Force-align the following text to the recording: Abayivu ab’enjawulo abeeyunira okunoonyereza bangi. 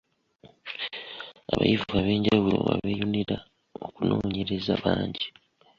Abayivu 1.51 1.89
ab’enjawulo 1.99 2.59
abeeyunira 2.73 3.37
okunoonyereza 3.85 4.73
bangi. 4.83 5.25